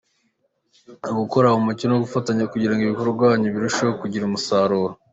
[1.01, 4.93] Ni ugukorera mu mucyo no gufatanya kugira ngo ibikorwa byacu birusheho kugira umusaruro.